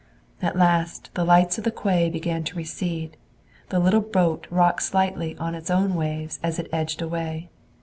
At 0.41 0.55
last 0.55 1.11
the 1.13 1.23
lights 1.23 1.59
of 1.59 1.63
the 1.63 1.69
quay 1.69 2.09
began 2.09 2.43
to 2.45 2.57
recede. 2.57 3.17
The 3.69 3.77
little 3.77 4.01
boat 4.01 4.47
rocked 4.49 4.81
slightly 4.81 5.37
in 5.39 5.53
its 5.53 5.69
own 5.69 5.93
waves 5.93 6.39
as 6.41 6.57
it 6.57 6.69
edged 6.73 7.03
away. 7.03 7.49